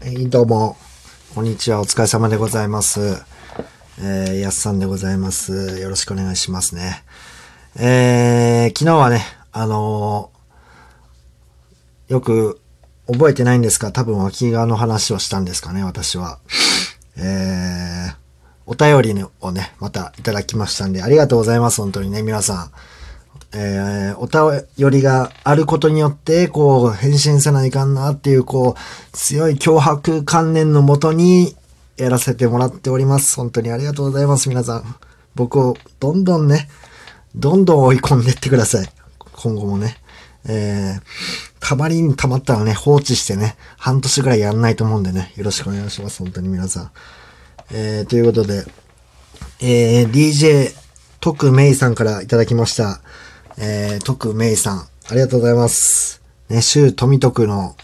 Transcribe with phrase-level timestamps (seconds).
[0.00, 0.76] はい、どうも。
[1.34, 1.80] こんにちは。
[1.80, 3.22] お疲れ様でございます。
[3.98, 5.80] えー、やすさんでございます。
[5.80, 7.04] よろしくお願いしますね。
[7.76, 9.22] えー、昨日はね、
[9.52, 12.60] あのーよく
[13.06, 16.38] 覚えてないんですが、多分脇側の話をしたんですかね、私は。
[17.16, 18.14] えー、
[18.66, 22.70] お便りをね、またいただきましたんで、ありがとうございます、本当にね、皆さん。
[23.56, 31.56] えー、お便りがあることによって、こう、返信せないかんなっていう、こう、強い脅迫観念のもとに、
[31.96, 33.36] やらせてもらっております。
[33.36, 34.96] 本当にありがとうございます、皆さん。
[35.34, 36.68] 僕を、どんどんね、
[37.36, 38.88] どんどん追い込んでいってください。
[39.32, 39.98] 今後もね。
[40.46, 41.02] えー、
[41.60, 46.90] たまりにたまったらね、放置してね、半年ぐらいやんないと思うんでね、よろしくお願いします、本当に皆さん。
[47.70, 48.66] えー、ということで、
[49.60, 50.74] えー、DJ、
[51.20, 53.00] 徳メイさんからいただきました。
[53.56, 56.22] えー、徳メイさん、ありがとうございます。
[56.48, 57.76] ね、周富徳の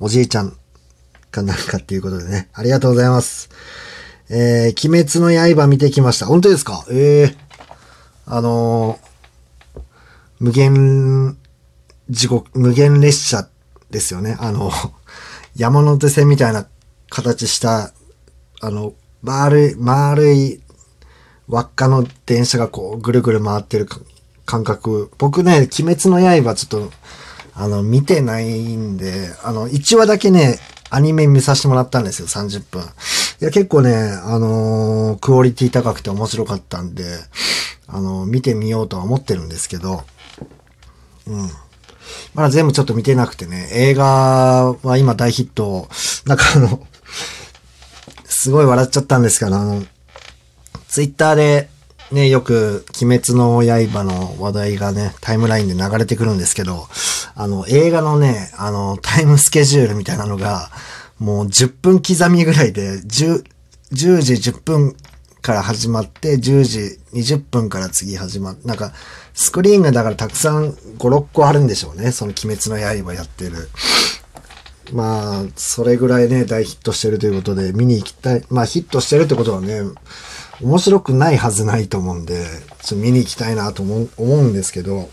[0.00, 0.56] おじいちゃん
[1.30, 3.48] かなんかっていうことでね、ありがとうございます。
[4.28, 6.26] えー、鬼滅の刃見てきました。
[6.26, 6.84] 本当ですか？
[6.90, 7.36] ええ
[8.26, 9.12] あのー
[10.40, 11.38] 無限
[12.10, 13.48] 地獄、無限列車
[13.92, 14.36] ですよね。
[14.40, 14.72] あの、
[15.54, 16.66] 山手線みたいな
[17.10, 17.92] 形した、
[18.60, 20.60] あの、丸い、丸い
[21.46, 23.86] 輪っかの電車がこう、ぐるぐる回ってる
[24.52, 25.10] 感覚。
[25.16, 26.92] 僕ね、鬼滅の刃ちょっと、
[27.54, 30.58] あの、見てないんで、あの、1話だけね、
[30.90, 32.82] アニメ見させてもらったんですよ、30分。
[32.82, 32.84] い
[33.40, 37.04] や、結構ね、あのークオリティ高くて面白かったんで、
[37.86, 40.04] あの見てみようとは思ってるんですけど、
[41.26, 41.50] うん。
[42.34, 45.88] まだ全部ちょっと見てなくてね、映画は今大ヒット、
[46.26, 46.86] なんかあの、
[48.26, 49.82] すごい笑っちゃったんですけど、あの、
[50.88, 51.70] ツイッターで
[52.12, 56.86] ね、よく鬼滅の刃の話題がね、タイムラインで流れてくるんですけど、
[57.34, 60.70] あの、映画のね、あの、タイムスケジュールみたいなのが、
[61.18, 63.44] もう10分刻みぐらいで、10、
[63.92, 64.96] 10時10分
[65.40, 68.92] から始まって、10時20分から次始まっなんか、
[69.34, 72.12] スクリーンがだからたくさん5、6個あるんでしょうね。
[72.12, 73.70] その鬼滅の刃やってる。
[74.92, 78.44] まあ、それぐらいね、大ヒットしてるということで、見に行きたい。
[78.50, 79.80] まあ、ヒットしてるってことはね、
[80.62, 82.44] 面白くないはずないと思うんで、
[82.82, 85.08] ちょっと見に行きたいなと思うんですけど、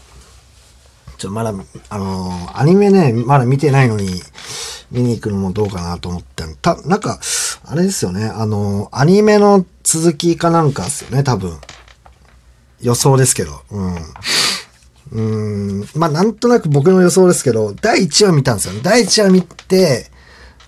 [1.17, 1.53] ちょ、まだ、
[1.89, 4.21] あのーアニメね、まだ見てないのに、
[4.91, 7.19] 見に行くのもどうかなと思ってんた、なんか、
[7.65, 11.57] あれですよね、あのーアニメの続きかなんかですよね、多分。
[12.81, 13.61] 予想ですけど。
[13.71, 13.95] うん。
[15.11, 15.89] うん。
[15.95, 18.81] まあ、なんとなく僕の予想ですけど、第1話見たんですよね。
[18.83, 20.09] 第1話見て、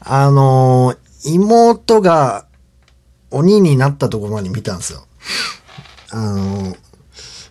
[0.02, 2.46] あのー妹が
[3.31, 5.06] 鬼になったところまで見たんですよ。
[6.12, 6.75] あの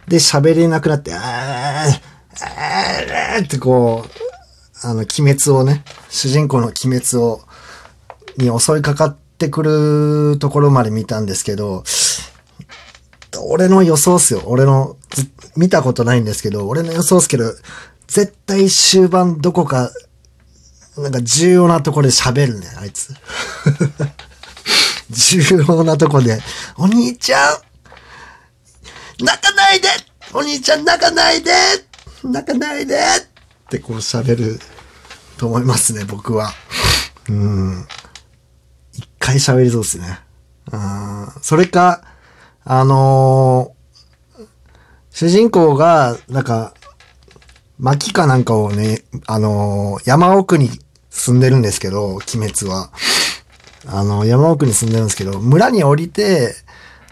[0.08, 1.20] で、喋れなくなって、あー、
[3.36, 7.40] あーってこう、あの、鬼滅をね、主人公の鬼滅を、
[8.36, 9.62] に襲いかかってく
[10.32, 11.84] るところまで見たんですけど、
[13.44, 14.42] 俺の予想っすよ。
[14.46, 14.96] 俺の、
[15.56, 17.52] 見たことないんですけど、俺の予想っすけど、
[18.06, 19.90] 絶対終盤どこか、
[20.98, 23.14] なんか重要なところで喋るね、あいつ。
[25.10, 26.40] 重要なとこで、
[26.76, 27.58] お兄ちゃん
[29.24, 29.88] 泣かないで
[30.32, 31.52] お兄ちゃん泣かないで
[32.24, 34.58] 泣かないでってこう喋る
[35.36, 36.52] と思いますね、僕は。
[37.28, 37.86] うん。
[38.92, 40.20] 一回喋りそうですね。
[40.72, 41.28] うん。
[41.42, 42.02] それか、
[42.64, 43.80] あのー
[45.12, 46.72] 主人公が、なんか、
[47.78, 50.70] 薪かなんかをね、あのー山奥に
[51.10, 52.90] 住んでるんですけど、鬼滅は。
[53.86, 56.54] あの、山奥に住んでるんですけど、村に降りて、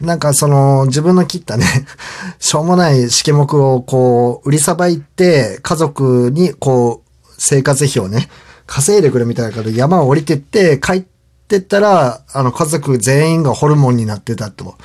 [0.01, 1.65] なんかその、自分の切ったね、
[2.39, 8.29] しょうもない試験目をこう、売りさばいて、家族にこう、生活費をね、
[8.67, 11.05] 稼いでくるみたいなから山を降りてって、帰っ
[11.49, 14.77] てったら、あの、家族全員がホルモンになってたと。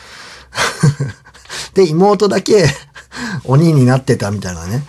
[1.76, 2.66] で、妹だけ
[3.44, 4.84] 鬼になってたみたいなね。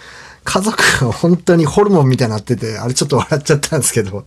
[0.44, 4.24] 家族が本当にホルモンみたいになってて、あれちょっと笑っちゃったんですけど。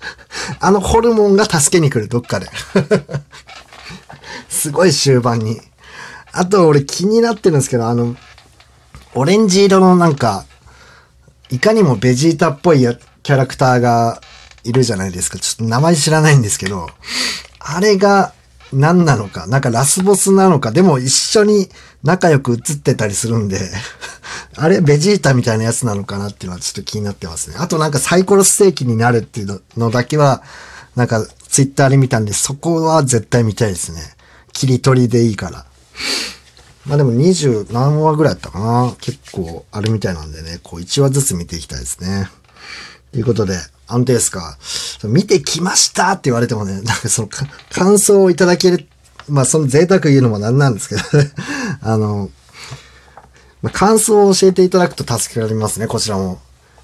[0.60, 2.50] あのホルモンが助けに来る、どっかで。
[4.48, 5.60] すごい終盤に。
[6.32, 8.16] あと俺気になってるんですけど、あの、
[9.14, 10.44] オレンジ色のなんか、
[11.50, 14.20] いかにもベジータっぽいやキャラクターが
[14.64, 15.38] いるじゃないですか。
[15.38, 16.88] ちょっと名前知らないんですけど、
[17.58, 18.32] あれが
[18.72, 21.68] 何なのか、なんかラスボスなのか、でも一緒に
[22.02, 23.58] 仲良く映ってたりするんで、
[24.60, 27.56] あれベジータみたいなやつなのかなっていうのはちょっと気になってますね。
[27.58, 30.42] あとなんかサイコロステーキになるっていうのだけは、
[30.96, 34.00] なんかツイッターで見たんで、そこは絶対見たいですね。
[34.52, 35.64] 切り取りでいいから。
[36.86, 38.94] まあでも20何話ぐらいやったかな。
[39.00, 42.28] 結構あるみたいなんでね、こう1話ずつ見ていきたいですね。
[43.12, 44.58] ということで、安定ですか？
[45.04, 47.28] 見てきましたって言われてもね、なんかその
[47.70, 48.86] 感想をいただける、
[49.28, 51.30] まあその贅沢言うのもなんなんですけどね
[51.80, 52.30] あの、
[53.62, 56.40] まあ、感想を教えていただくと助けられますね、こちらも。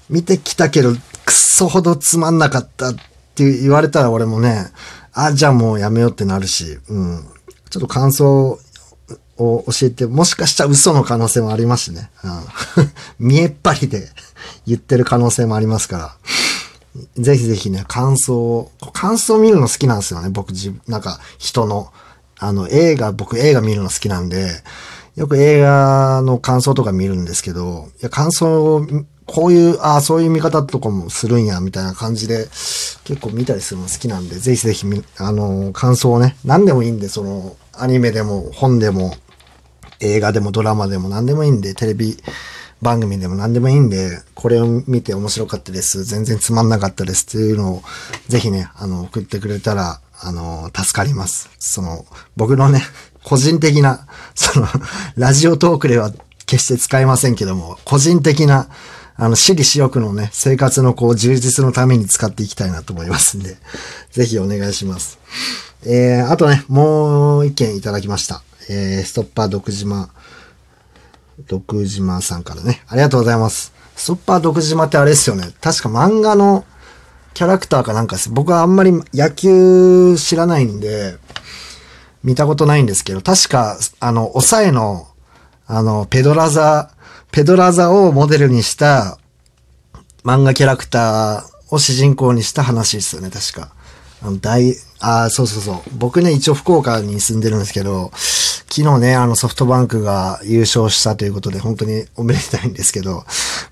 [0.09, 0.99] 見てきたけど、くっ
[1.31, 2.95] そほどつまんなかったっ
[3.35, 4.67] て言われたら俺もね、
[5.13, 7.25] あ、じゃあもうやめようってなるし、うん。
[7.69, 8.59] ちょっと感想
[9.37, 12.09] を教えて、もしかしたら嘘の可能性もありますしね。
[12.23, 12.45] うん、
[13.27, 14.09] 見えっ張りで
[14.67, 16.15] 言ってる可能性もありますから。
[17.17, 20.29] ぜひぜひね、感想を、感想を見るの好きなんですよね。
[20.29, 20.51] 僕、
[20.87, 21.91] なんか、人の。
[22.37, 24.49] あの、映画、僕映画見るの好きなんで、
[25.15, 28.85] よく映画の感想とか見るんですけど、いや、感想を、
[29.25, 32.45] こういう、ああ、そういう見方とかもするんや、みたいな感じで、
[33.05, 34.85] 結構見たりするの好きなんで、ぜひぜひ、
[35.17, 39.15] あの、感想をね、何でもいいんで、その、アニメでも、本でも、
[40.01, 42.17] 映画でもドラマでも何でもいいんで、テレビ
[42.81, 46.03] 番組でも何でもいいんで、これを見て面白かったです。
[46.03, 47.83] 全然つまんなかったですっていうのを、
[48.27, 51.49] ぜひね、あの、送ってくれたら、あの、助かります。
[51.59, 52.81] その、僕のね、
[53.23, 54.67] 個人的な、その、
[55.15, 56.11] ラジオトークでは
[56.45, 58.67] 決して使えませんけども、個人的な、
[59.17, 63.57] あの、私利私欲のね、生活のこう、充実のために使っていきたいなと思いますんで、
[64.11, 65.19] ぜひお願いします。
[65.85, 68.41] えー、あとね、もう一件いただきました。
[68.69, 70.09] えー、ストッパー独島、
[71.47, 72.83] 独島さんからね。
[72.87, 73.73] ありがとうございます。
[73.95, 75.49] ストッパー独島ってあれですよね。
[75.61, 76.65] 確か漫画の
[77.35, 78.29] キャラクターかなんかです。
[78.29, 81.17] 僕はあんまり野球知らないんで、
[82.23, 85.05] 見たことないんですけど、確か、あの、抑えの、
[85.67, 86.91] あの、ペドラザ、
[87.31, 89.19] ペドラザをモデルにした
[90.23, 93.73] 漫画キャラクターを主人公にした話ですよね、確か。
[94.23, 95.81] あの、大、あ、そうそうそう。
[95.91, 98.11] 僕ね、一応福岡に住んでるんですけど、
[98.69, 103.23] 昨日ね、あのソフトバンクが優勝したということで、本当におめでたいんですけど、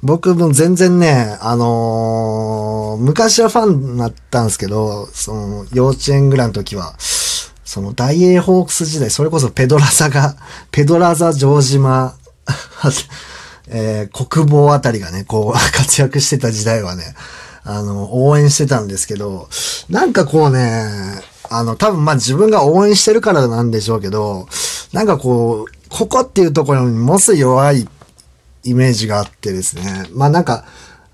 [0.01, 10.35] 僕も全然ね、あのー、昔はファンになったんですけど、その、幼稚園ぐらいの時は、その、大英ホークス時代、それこそペドラザが、
[10.71, 12.15] ペドラザ城島、
[13.67, 17.15] えー、国防あたりがね、こう、 活躍してた時代はね、
[17.63, 19.47] あの、応援してたんですけど、
[19.89, 24.47] なんかこうね、あの、多分まあ自分が応援してるからなんでしょうけど、
[24.93, 27.87] なんかこう、ここっていうところにもす弱い
[28.63, 30.05] イメージがあってですね。
[30.13, 30.65] まあなんか、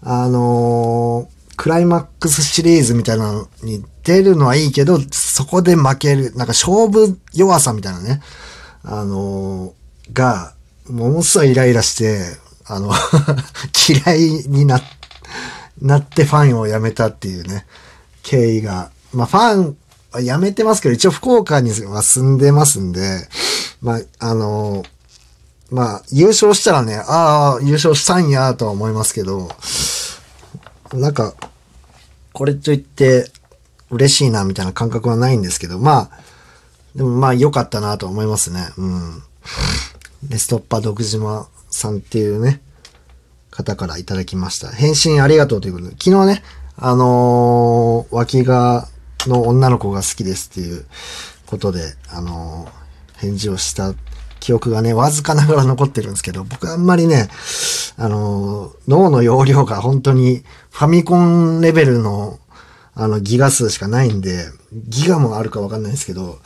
[0.04, 8.22] あのー、クライマックスシリーズみたいなのに出るのはいいけど、そこで負ける、なんか勝負弱さみたいなね、
[8.84, 10.54] あのー、が、
[10.90, 12.20] ものすごいイライラして、
[12.66, 12.92] あの
[14.06, 14.82] 嫌いにな、
[15.82, 17.66] なってファンを辞めたっていうね、
[18.24, 19.78] 経緯が、まあファン
[20.12, 23.28] は、辞めてますけど、一応福岡には住んでますんで、
[23.82, 24.84] まあ、あの
[25.72, 29.50] まあ、優勝したらね、ああ、優勝したんやとは思いますけど、
[30.94, 31.36] なんか、
[32.34, 33.32] これといって
[33.92, 36.22] 嬉しいなみたいな感覚はないんですけど、まあ、
[36.96, 38.68] でもまあ良かったなと思いますね。
[38.78, 39.24] うん。
[40.24, 42.62] で、ストッパー独島さんっていうね、
[43.52, 44.70] 方からいただきました。
[44.70, 46.44] 返信ありがとうということで、昨日ね、
[46.78, 48.88] あのー、脇が
[49.28, 50.86] の女の子が好きですっていう
[51.46, 52.80] ことで、あのー
[53.20, 53.94] 返事をした
[54.40, 57.30] 記憶がね、わずかながら残ってるんですけど、僕あんまりね、
[57.98, 62.40] あの、脳の容量が本当にファミコンレベルの、
[62.96, 66.40] あの、ギガ数しかないんで、ギガもあるかわかんないですけど、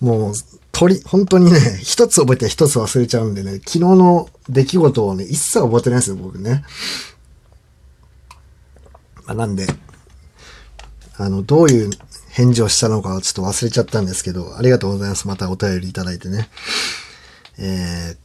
[0.00, 0.34] もう、
[0.72, 6.64] 鳥、本当にね、一つ覚えて一つ忘れちゃうんでね、昨日の出来事をね、一切覚えてないですよ、僕ね。
[9.26, 9.66] まあ、なんで、
[11.18, 11.90] あの、どういう
[12.34, 15.28] 返事をしたのかちょっと忘れちゃったんですけど、ありがとうございます。
[15.28, 16.48] またお便りいただいてね。
[17.58, 18.16] えー、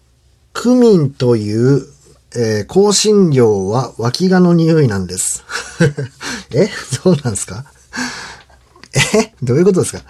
[0.54, 1.86] クミンという、
[2.34, 5.44] えー、香辛料は脇がの匂いなんです。
[6.56, 7.66] えそうなんですか？
[9.16, 10.02] えどういうことですか？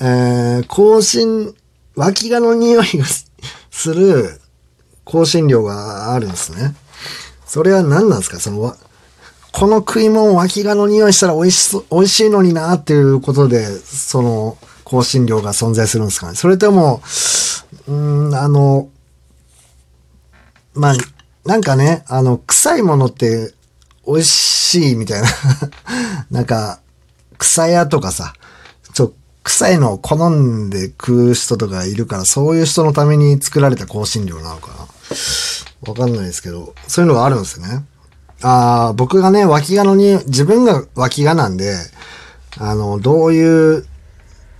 [0.00, 1.54] えー、香辛、
[1.94, 3.04] 脇がの匂いが
[3.70, 4.40] する
[5.04, 6.74] 香辛料があるんですね。
[7.46, 8.40] それは何なんですか？
[8.40, 8.76] その、
[9.52, 16.36] この食い物脇がの匂いしたら美味しそう、美味しいのになっていうことで、その、香辛料が存在するんですかね。
[16.36, 17.02] それとも、
[17.86, 18.88] うん、あの、
[20.74, 20.94] まあ、
[21.44, 23.52] なんかね、あの、臭いものって
[24.06, 25.28] 美味しいみたいな
[26.30, 26.80] なんか、
[27.38, 28.32] 草屋とかさ、
[28.94, 29.12] ちょ、
[29.44, 34.88] 臭いのを好んで食う人とかいるから、そういう人のために作られた香辛料なのかな。
[35.86, 37.84] わかんないですけど、そういうのがあるんですよね。
[38.42, 41.76] ああ、僕がね、脇がのに、自分が脇がなんで、
[42.58, 43.86] あの、どういう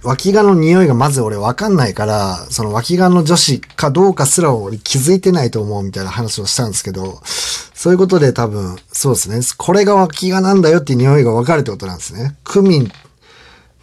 [0.04, 9.40] 脇がの匂いがまず俺わかんないから、その脇がの女子かどうかすら俺気づいてないと思うみたいな話をしたんですけど、そういうことで多分、そうですね。
[9.56, 12.36] これが脇がなんだよって匂いがわかるってことなんですね。
[12.44, 12.92] クミン、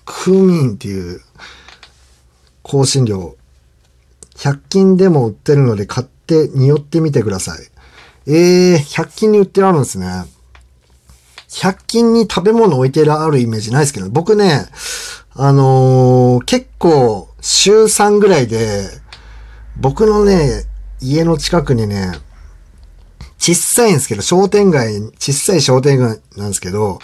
[0.06, 1.22] クミンっていう
[2.64, 3.38] 香辛料、
[4.36, 7.60] 100均でも売ってるので買って匂ってみてください。
[8.32, 10.26] えー、100均に売ってあるんですね。
[11.50, 14.68] 100均に食べ物置いてあるイメージないですけど、僕ね、
[15.34, 18.88] あのー結構週3ぐらいで、
[19.78, 20.66] 僕のね、
[21.02, 22.12] 家の近くにね、
[23.40, 27.00] 小さいんですけど、商店街、小さい商店街なんですけど、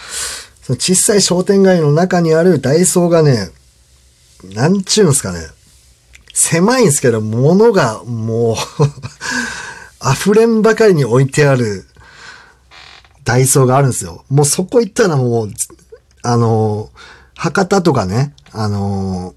[0.62, 3.48] その小さい商店街の中にあるダイソーがね、
[4.54, 5.40] なんちゅうんすかね、
[6.34, 8.56] 狭いんですけど、物がもう、
[10.12, 11.84] 溢れんばかりに置いてある
[13.24, 14.24] ダイソーがあるんですよ。
[14.28, 15.50] もうそこ行ったらもう、
[16.22, 16.90] あの、
[17.36, 19.34] 博多とかね、あの、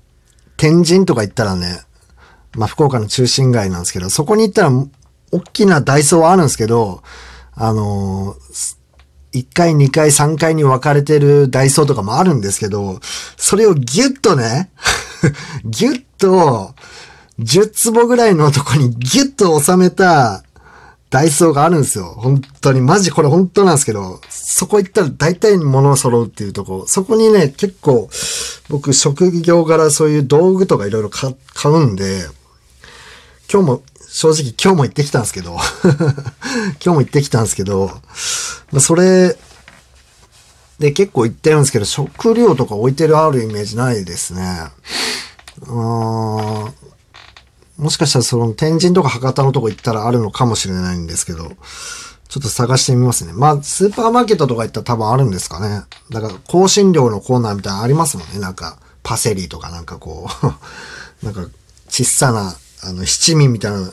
[0.58, 1.82] 天神とか行ったらね、
[2.56, 4.72] まあ、福岡の中心街なんですけど、そこに行ったら、
[5.32, 7.04] 大きなダイソーはあるんですけど、
[7.54, 8.36] あの、
[9.34, 13.00] 1階、2階、3階に分かれてるダイソーとかもあるんですけど、
[13.38, 14.72] それをギュッとね、
[15.66, 16.74] ギュッと、
[17.40, 20.44] 10坪ぐらいのとこにギュッと収めた
[21.10, 22.06] ダイソーがあるんですよ。
[22.06, 22.82] 本当に。
[22.82, 26.86] マジこれ本当なんですけど、そこ行ったら大体物揃うっていうとこ。
[26.88, 28.10] そこにね、結構、
[28.70, 31.34] 僕職業柄そういう道具とかいろいろ買
[31.66, 32.26] うんで、
[33.52, 35.58] 今日も、正直今日も行ってきたんですけど、
[36.80, 37.92] 今日も行ってきたんですけど、
[38.72, 39.36] まあそれ、
[40.78, 44.70] で結構行ってるんですけど、食料とか置いてるあるイメージないですね。
[45.62, 46.74] うーん
[47.80, 51.50] もしかしたらその天神とか博多のとこ行ったらあるのかもしれないんですけど、
[52.28, 53.34] ちょっと探してみますね。
[53.34, 55.84] まあ、スーパーマーケットとか行ったら多分あるんですかね。
[56.12, 58.40] だから、香辛料のコーナーみたいなのありますもんね。
[58.40, 60.46] なんか、パセリとかなんかこう、
[61.26, 61.48] なんか、
[61.90, 63.92] 小さな、あの、七味みたいな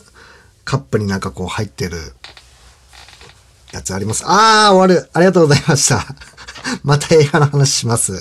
[0.64, 1.96] カップになんかこう入ってる
[3.72, 4.24] やつあります。
[4.26, 5.08] あー、終わる。
[5.14, 6.04] ありがとうございました。
[6.84, 8.12] また映画の話します。